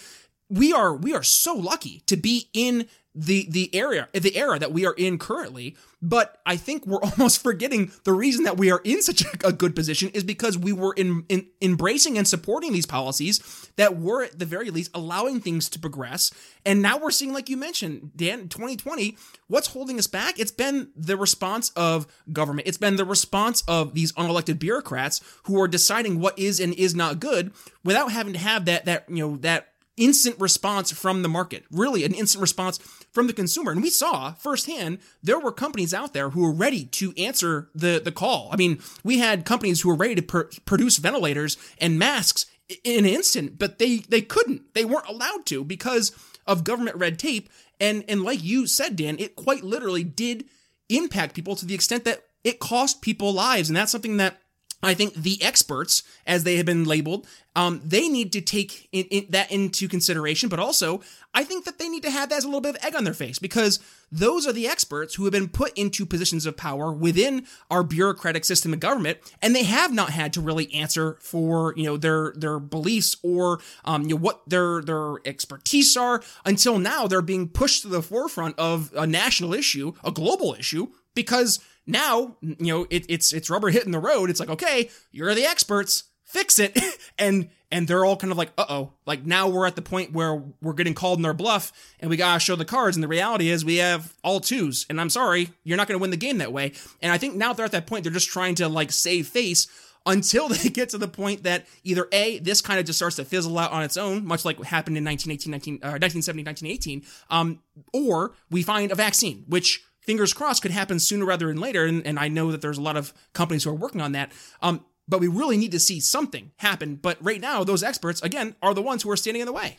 [0.48, 4.72] we are we are so lucky to be in the the area the era that
[4.72, 5.76] we are in currently.
[6.02, 9.74] But i think we're almost forgetting the reason that we are in such a, good
[9.74, 14.38] position is because we were in, in embracing and supporting these policies that were at
[14.38, 16.30] the very least allowing things to progress.
[16.66, 19.16] And now we're seeing like you mentioned dan 2020
[19.48, 20.38] what's holding us back?
[20.38, 22.68] It's been the response of government.
[22.68, 26.94] It's been the response of these unelected bureaucrats who are deciding what is and is
[26.94, 27.52] not good
[27.84, 32.04] without having to have that that you know that instant response from the market, really
[32.04, 32.78] an instant response
[33.12, 33.72] from the consumer.
[33.72, 38.00] And we saw firsthand there were companies out there who were ready to answer the,
[38.04, 38.50] the call.
[38.52, 42.46] I mean, we had companies who were ready to pr- produce ventilators and masks
[42.84, 44.74] in an instant, but they, they couldn't.
[44.74, 46.12] They weren't allowed to because
[46.46, 47.48] of government red tape.
[47.80, 50.46] And, and like you said, Dan, it quite literally did
[50.88, 53.68] impact people to the extent that it cost people lives.
[53.68, 54.40] And that's something that
[54.82, 59.06] I think the experts, as they have been labeled, um, they need to take in,
[59.06, 60.50] in, that into consideration.
[60.50, 61.00] But also,
[61.34, 63.04] I think that they need to have that as a little bit of egg on
[63.04, 63.80] their face because
[64.12, 68.44] those are the experts who have been put into positions of power within our bureaucratic
[68.44, 72.34] system of government, and they have not had to really answer for you know their
[72.36, 77.06] their beliefs or um, you know what their their expertise are until now.
[77.06, 82.36] They're being pushed to the forefront of a national issue, a global issue, because now,
[82.40, 84.30] you know, it, it's it's rubber hitting the road.
[84.30, 86.78] It's like, okay, you're the experts, fix it,
[87.18, 90.12] and and they're all kind of like, uh oh, like now we're at the point
[90.12, 92.96] where we're getting called in their bluff, and we gotta show the cards.
[92.96, 96.10] And the reality is, we have all twos, and I'm sorry, you're not gonna win
[96.10, 96.72] the game that way.
[97.02, 99.68] And I think now they're at that point, they're just trying to like save face
[100.06, 103.24] until they get to the point that either A, this kind of just starts to
[103.24, 107.02] fizzle out on its own, much like what happened in 1918, 19, uh, 1970, 1918,
[107.30, 107.60] um,
[107.92, 111.84] or we find a vaccine, which fingers crossed, could happen sooner rather than later.
[111.84, 114.32] And, and I know that there's a lot of companies who are working on that.
[114.62, 116.96] Um, but we really need to see something happen.
[116.96, 119.78] But right now, those experts, again, are the ones who are standing in the way.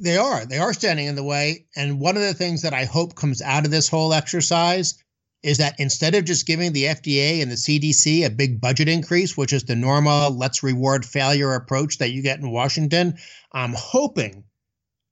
[0.00, 0.44] They are.
[0.44, 1.66] They are standing in the way.
[1.76, 5.02] And one of the things that I hope comes out of this whole exercise
[5.42, 9.36] is that instead of just giving the FDA and the CDC a big budget increase,
[9.36, 13.16] which is the normal let's reward failure approach that you get in Washington,
[13.52, 14.44] I'm hoping,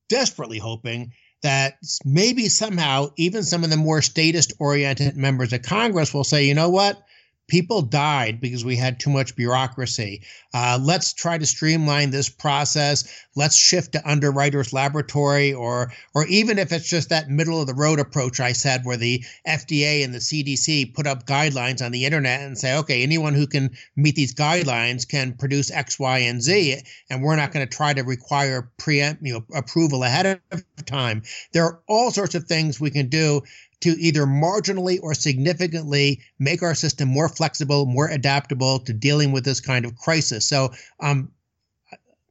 [0.09, 6.13] desperately hoping, that maybe somehow even some of the more statist oriented members of Congress
[6.13, 7.06] will say, you know what?
[7.49, 10.23] People died because we had too much bureaucracy.
[10.53, 13.27] Uh, let's try to streamline this process.
[13.37, 17.75] Let's shift to underwriters laboratory or or even if it's just that middle of the
[17.75, 22.05] road approach I said where the FDA and the CDC put up guidelines on the
[22.05, 26.43] internet and say, okay, anyone who can meet these guidelines can produce X, Y, and
[26.43, 26.81] Z,
[27.11, 31.23] and we're not going to try to require preempt you know approval ahead of time.
[31.53, 33.43] There are all sorts of things we can do
[33.81, 39.45] to either marginally or significantly make our system more flexible, more adaptable to dealing with
[39.45, 40.47] this kind of crisis.
[40.47, 41.31] So, um,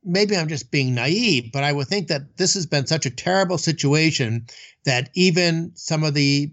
[0.03, 3.10] maybe I'm just being naive, but I would think that this has been such a
[3.10, 4.45] terrible situation
[4.84, 6.51] that even some of the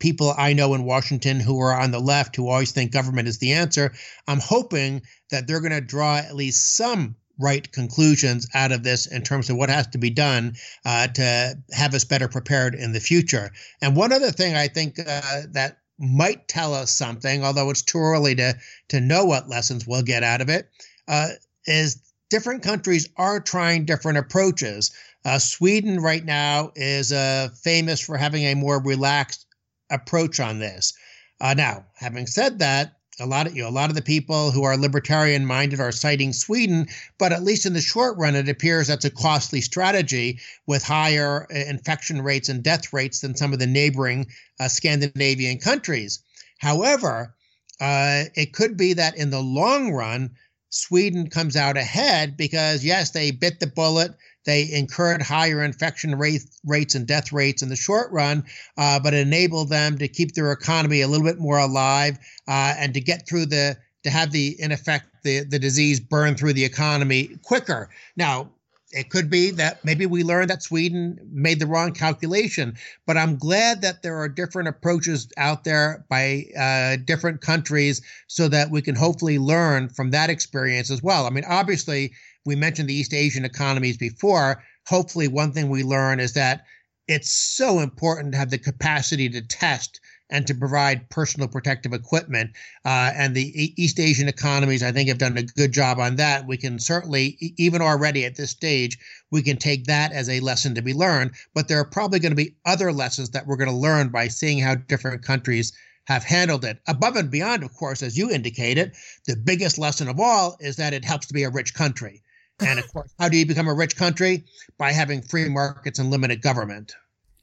[0.00, 3.38] people I know in Washington who are on the left who always think government is
[3.38, 3.92] the answer,
[4.26, 9.06] I'm hoping that they're going to draw at least some right conclusions out of this
[9.06, 12.92] in terms of what has to be done uh, to have us better prepared in
[12.92, 13.50] the future.
[13.82, 17.98] And one other thing I think uh, that might tell us something, although it's too
[17.98, 18.54] early to
[18.88, 20.68] to know what lessons we'll get out of it,
[21.08, 21.28] uh,
[21.66, 24.92] is different countries are trying different approaches.
[25.24, 29.46] Uh, Sweden right now is uh, famous for having a more relaxed
[29.90, 30.92] approach on this.
[31.40, 34.50] Uh, now, having said that, a lot of you know, a lot of the people
[34.50, 38.48] who are libertarian minded are citing Sweden, but at least in the short run, it
[38.48, 43.52] appears that's a costly strategy with higher uh, infection rates and death rates than some
[43.52, 44.26] of the neighboring
[44.60, 46.20] uh, Scandinavian countries.
[46.58, 47.34] However,
[47.80, 50.30] uh, it could be that in the long run,
[50.70, 54.12] Sweden comes out ahead because yes, they bit the bullet.
[54.44, 58.44] They incurred higher infection rate, rates and death rates in the short run,
[58.76, 62.92] uh, but enabled them to keep their economy a little bit more alive uh, and
[62.94, 66.64] to get through the to have the in effect the the disease burn through the
[66.64, 67.88] economy quicker.
[68.16, 68.50] Now.
[68.96, 72.76] It could be that maybe we learned that Sweden made the wrong calculation,
[73.06, 78.46] but I'm glad that there are different approaches out there by uh, different countries so
[78.46, 81.26] that we can hopefully learn from that experience as well.
[81.26, 82.12] I mean, obviously,
[82.46, 84.62] we mentioned the East Asian economies before.
[84.86, 86.64] Hopefully, one thing we learn is that
[87.08, 92.50] it's so important to have the capacity to test and to provide personal protective equipment.
[92.84, 96.46] Uh, and the East Asian economies, I think, have done a good job on that.
[96.46, 98.98] We can certainly, even already at this stage,
[99.30, 101.32] we can take that as a lesson to be learned.
[101.54, 104.28] But there are probably going to be other lessons that we're going to learn by
[104.28, 105.72] seeing how different countries
[106.06, 106.80] have handled it.
[106.86, 108.94] Above and beyond, of course, as you indicated,
[109.26, 112.22] the biggest lesson of all is that it helps to be a rich country.
[112.60, 114.44] And of course, how do you become a rich country?
[114.78, 116.94] By having free markets and limited government.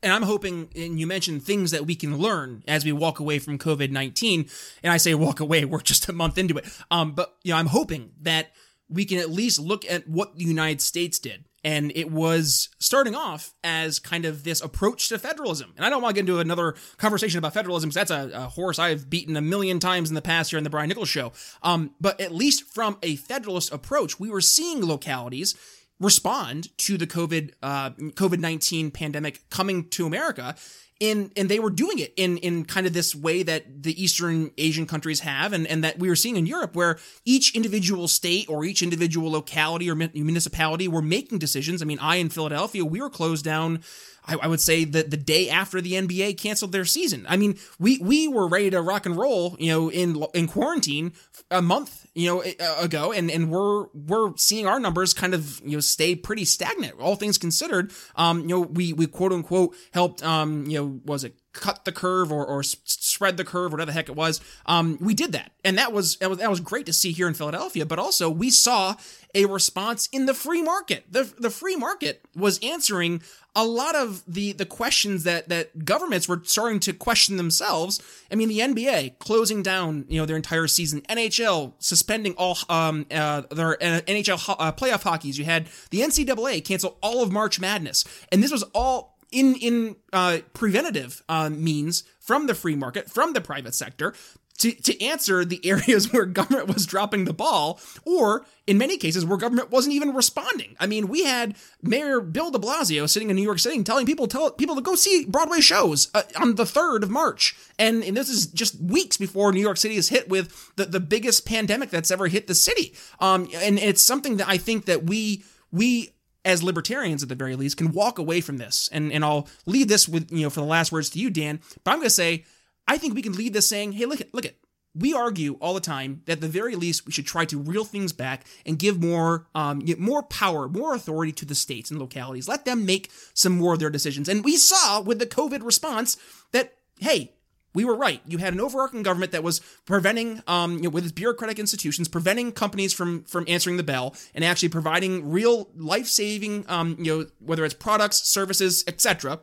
[0.03, 3.37] And I'm hoping, and you mentioned things that we can learn as we walk away
[3.39, 4.49] from COVID 19.
[4.83, 6.65] And I say walk away, we're just a month into it.
[6.89, 8.51] Um, but, you know, I'm hoping that
[8.89, 13.15] we can at least look at what the United States did and it was starting
[13.15, 15.73] off as kind of this approach to federalism.
[15.77, 18.41] And I don't want to get into another conversation about federalism because that's a, a,
[18.47, 21.33] horse I've beaten a million times in the past here in the Brian Nichols show.
[21.61, 25.55] Um, but at least from a federalist approach, we were seeing localities
[25.99, 30.55] respond to the COVID uh, COVID nineteen pandemic coming to America
[31.01, 34.51] in and they were doing it in in kind of this way that the Eastern
[34.57, 38.47] Asian countries have, and and that we were seeing in Europe, where each individual state
[38.47, 41.81] or each individual locality or municipality were making decisions.
[41.81, 43.81] I mean, I in Philadelphia, we were closed down
[44.25, 47.25] I, I, would say that the day after the NBA canceled their season.
[47.27, 51.13] I mean, we we were ready to rock and roll, you know, in in quarantine
[51.49, 52.43] a month, you know,
[52.79, 56.99] ago, and and we're we're seeing our numbers kind of you know stay pretty stagnant.
[56.99, 61.23] All things considered, um, you know, we we quote unquote helped, um, you know, was
[61.23, 64.39] it cut the curve or, or spread the curve, whatever the heck it was.
[64.65, 67.27] Um, we did that, and that was, that was that was great to see here
[67.27, 67.85] in Philadelphia.
[67.85, 68.95] But also, we saw
[69.35, 71.05] a response in the free market.
[71.09, 73.21] the The free market was answering
[73.55, 78.01] a lot of the the questions that that governments were starting to question themselves.
[78.31, 83.05] I mean, the NBA closing down, you know, their entire season, NHL suspending all um
[83.11, 85.37] uh, their uh, NHL uh, playoff hockeys.
[85.37, 89.95] You had the NCAA cancel all of March Madness, and this was all in in
[90.13, 94.13] uh, preventative uh, means from the free market, from the private sector
[94.61, 99.25] to, to answer the areas where government was dropping the ball, or in many cases
[99.25, 100.75] where government wasn't even responding.
[100.79, 104.27] I mean, we had Mayor Bill de Blasio sitting in New York City telling people
[104.27, 107.55] tell people to go see Broadway shows uh, on the 3rd of March.
[107.79, 110.99] And, and this is just weeks before New York City is hit with the, the
[110.99, 112.93] biggest pandemic that's ever hit the city.
[113.19, 116.13] Um, and it's something that I think that we, we
[116.43, 118.89] as libertarians at the very least can walk away from this.
[118.91, 121.59] And, and I'll leave this with, you know, for the last words to you, Dan,
[121.83, 122.45] but I'm going to say,
[122.87, 124.55] I think we can leave this saying, hey, look at, look at,
[124.93, 127.85] we argue all the time that at the very least we should try to reel
[127.85, 132.49] things back and give more um, more power, more authority to the states and localities.
[132.49, 134.27] Let them make some more of their decisions.
[134.27, 136.17] And we saw with the COVID response
[136.51, 137.31] that hey,
[137.73, 138.21] we were right.
[138.27, 142.07] You had an overarching government that was preventing, um, you know, with its bureaucratic institutions,
[142.07, 147.17] preventing companies from from answering the bell and actually providing real life saving, um, you
[147.17, 149.39] know, whether it's products, services, etc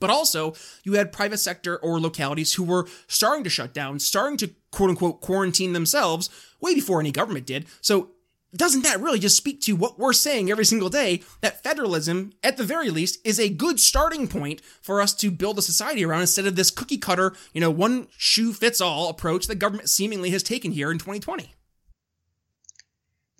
[0.00, 4.36] but also, you had private sector or localities who were starting to shut down, starting
[4.38, 7.66] to quote unquote quarantine themselves way before any government did.
[7.80, 8.10] So,
[8.56, 12.56] doesn't that really just speak to what we're saying every single day that federalism, at
[12.56, 16.22] the very least, is a good starting point for us to build a society around
[16.22, 20.30] instead of this cookie cutter, you know, one shoe fits all approach that government seemingly
[20.30, 21.52] has taken here in 2020?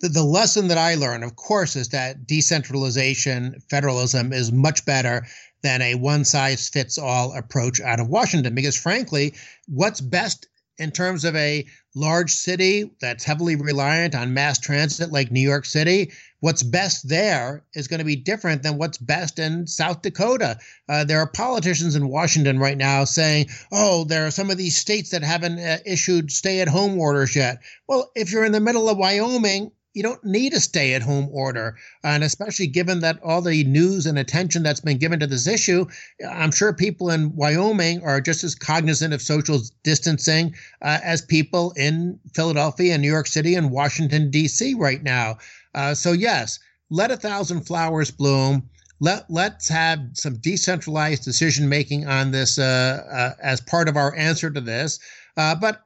[0.01, 5.25] The, the lesson that I learned, of course, is that decentralization, federalism is much better
[5.61, 8.53] than a one size fits all approach out of Washington.
[8.53, 9.33] Because frankly,
[9.67, 10.47] what's best
[10.77, 11.65] in terms of a
[11.95, 17.63] large city that's heavily reliant on mass transit like New York City, what's best there
[17.73, 20.59] is going to be different than what's best in South Dakota.
[20.87, 24.77] Uh, there are politicians in Washington right now saying, oh, there are some of these
[24.77, 27.63] states that haven't uh, issued stay at home orders yet.
[27.87, 31.29] Well, if you're in the middle of Wyoming, you don't need a stay at home
[31.31, 31.77] order.
[32.03, 35.85] And especially given that all the news and attention that's been given to this issue,
[36.29, 41.71] I'm sure people in Wyoming are just as cognizant of social distancing uh, as people
[41.77, 44.73] in Philadelphia and New York City and Washington, D.C.
[44.73, 45.37] right now.
[45.73, 48.69] Uh, so, yes, let a thousand flowers bloom.
[48.99, 54.13] Let, let's have some decentralized decision making on this uh, uh as part of our
[54.15, 54.99] answer to this.
[55.37, 55.85] Uh, but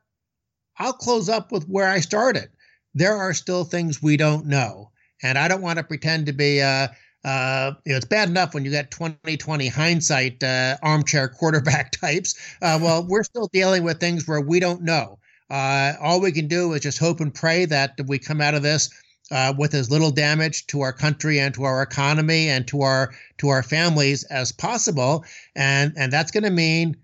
[0.77, 2.49] I'll close up with where I started
[2.93, 4.91] there are still things we don't know.
[5.21, 6.87] And I don't want to pretend to be, uh,
[7.25, 12.35] uh, you know, it's bad enough when you get 2020 hindsight uh, armchair quarterback types.
[12.61, 15.19] Uh, well, we're still dealing with things where we don't know.
[15.49, 18.61] Uh, all we can do is just hope and pray that we come out of
[18.61, 18.89] this
[19.31, 23.13] uh, with as little damage to our country and to our economy and to our
[23.37, 25.25] to our families as possible.
[25.55, 26.95] And and that's going to mean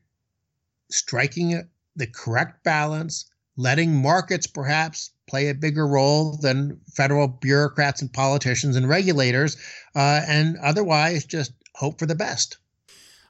[0.91, 3.25] striking the correct balance,
[3.57, 9.57] letting markets perhaps play a bigger role than federal bureaucrats and politicians and regulators,
[9.95, 12.57] uh, and otherwise just hope for the best.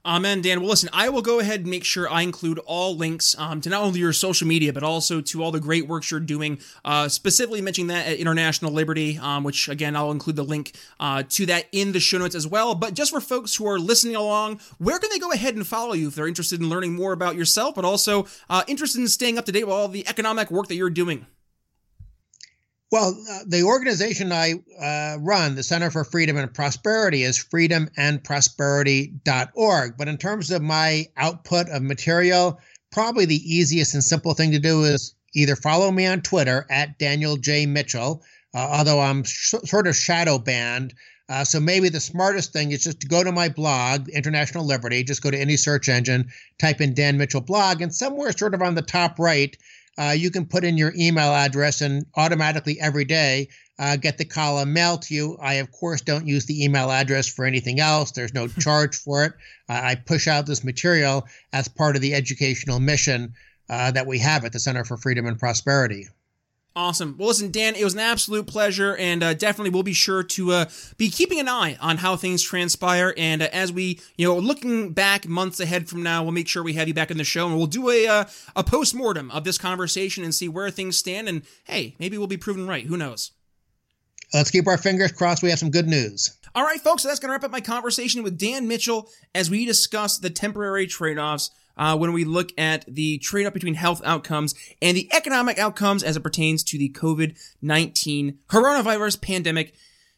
[0.05, 0.59] Amen, Dan.
[0.59, 3.71] Well, listen, I will go ahead and make sure I include all links um, to
[3.71, 7.09] not only your social media, but also to all the great works you're doing, uh,
[7.09, 11.47] specifically mentioning that at International Liberty, um, which again, I'll include the link uh, to
[11.47, 12.75] that in the show notes as well.
[12.75, 15.93] But just for folks who are listening along, where can they go ahead and follow
[15.93, 19.39] you if they're interested in learning more about yourself, but also uh, interested in staying
[19.39, 21.25] up to date with all the economic work that you're doing?
[22.95, 29.97] Well, uh, the organization I uh, run, the Center for Freedom and Prosperity, is freedomandprosperity.org.
[29.97, 32.61] But in terms of my output of material,
[32.93, 36.97] probably the easiest and simple thing to do is either follow me on Twitter at
[36.97, 37.65] Daniel J.
[37.65, 38.23] Mitchell,
[38.53, 40.93] uh, although I'm sh- sort of shadow banned.
[41.27, 45.03] Uh, so maybe the smartest thing is just to go to my blog, International Liberty,
[45.03, 48.61] just go to any search engine, type in Dan Mitchell blog, and somewhere sort of
[48.61, 49.57] on the top right,
[49.97, 54.25] uh, you can put in your email address and automatically every day uh, get the
[54.25, 55.37] column mailed to you.
[55.41, 58.11] I, of course, don't use the email address for anything else.
[58.11, 59.33] There's no charge for it.
[59.69, 63.33] Uh, I push out this material as part of the educational mission
[63.69, 66.07] uh, that we have at the Center for Freedom and Prosperity.
[66.77, 67.15] Awesome.
[67.17, 70.51] Well, listen, Dan, it was an absolute pleasure, and uh, definitely we'll be sure to
[70.51, 70.65] uh,
[70.97, 73.13] be keeping an eye on how things transpire.
[73.15, 76.63] And uh, as we, you know, looking back months ahead from now, we'll make sure
[76.63, 78.25] we have you back in the show, and we'll do a uh,
[78.57, 81.29] a post mortem of this conversation and see where things stand.
[81.29, 82.85] And hey, maybe we'll be proven right.
[82.85, 83.31] Who knows?
[84.33, 85.43] Let's keep our fingers crossed.
[85.43, 86.37] We have some good news.
[86.55, 87.03] All right, folks.
[87.03, 90.29] So that's going to wrap up my conversation with Dan Mitchell as we discuss the
[90.29, 94.95] temporary trade offs uh, when we look at the trade off between health outcomes and
[94.95, 99.73] the economic outcomes as it pertains to the COVID 19 coronavirus pandemic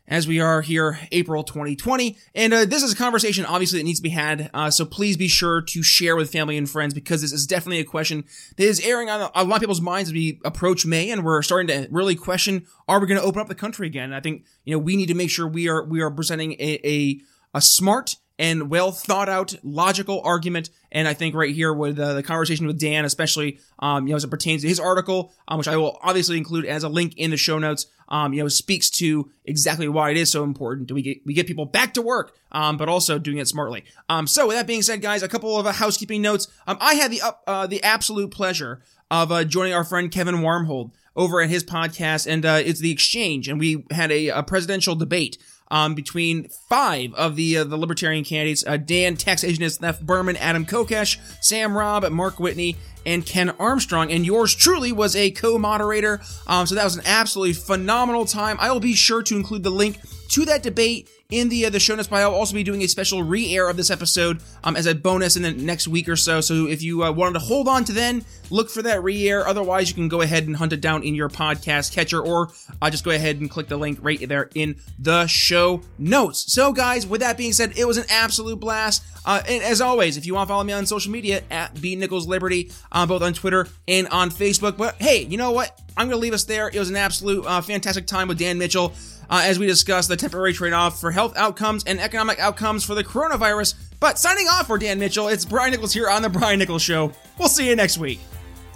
[0.07, 2.17] as we are here April 2020.
[2.33, 4.49] And uh, this is a conversation obviously that needs to be had.
[4.53, 7.79] Uh, so please be sure to share with family and friends because this is definitely
[7.79, 8.23] a question
[8.55, 11.41] that is airing on a lot of people's minds as we approach May and we're
[11.41, 14.05] starting to really question, are we going to open up the country again?
[14.05, 16.53] And I think, you know, we need to make sure we are, we are presenting
[16.53, 17.19] a, a,
[17.53, 20.69] a smart and well thought out, logical argument.
[20.91, 24.17] And I think right here with uh, the conversation with Dan, especially, um, you know,
[24.17, 27.15] as it pertains to his article, um, which I will obviously include as a link
[27.17, 30.87] in the show notes, um, you know, speaks to exactly why it is so important.
[30.87, 33.83] Do we get we get people back to work, um, but also doing it smartly.
[34.07, 36.47] Um, so with that being said, guys, a couple of uh, housekeeping notes.
[36.65, 40.35] Um, I had the up uh, the absolute pleasure of uh, joining our friend Kevin
[40.35, 44.43] Warmhold over at his podcast, and uh, it's the Exchange, and we had a, a
[44.43, 45.37] presidential debate
[45.69, 50.37] um, between five of the uh, the Libertarian candidates: uh, Dan, tax agent Theft Behrman,
[50.37, 54.11] Adam Kokesh, Sam Robb, Mark Whitney, and Ken Armstrong.
[54.11, 56.21] And yours truly was a co-moderator.
[56.45, 58.57] Um, so that was an absolutely phenomenal time.
[58.59, 59.99] I will be sure to include the link
[60.29, 62.07] to that debate in the uh, the show notes.
[62.07, 65.35] But I'll also be doing a special re-air of this episode um, as a bonus
[65.35, 66.41] in the next week or so.
[66.41, 69.47] So if you uh, wanted to hold on to then, look for that re-air.
[69.47, 72.49] Otherwise, you can go ahead and hunt it down in your podcast catcher, or
[72.81, 76.51] uh, just go ahead and click the link right there in the show notes.
[76.51, 79.03] So, guys, with that being said, it was an absolute blast.
[79.25, 81.95] Uh, and as always, if you want to follow me on social media at B
[81.97, 84.77] Nichols Liberty, uh, both on Twitter and on Facebook.
[84.77, 85.81] But hey, you know what?
[85.97, 86.69] I'm going to leave us there.
[86.69, 88.93] It was an absolute uh, fantastic time with Dan Mitchell
[89.29, 92.95] uh, as we discuss the temporary trade off for health outcomes and economic outcomes for
[92.95, 93.75] the coronavirus.
[93.99, 97.11] But signing off for Dan Mitchell, it's Brian Nichols here on The Brian Nichols Show.
[97.37, 98.19] We'll see you next week.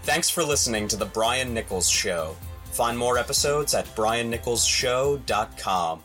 [0.04, 2.36] Thanks for listening to The Brian Nichols Show.
[2.66, 6.04] Find more episodes at briannicholsshow.com.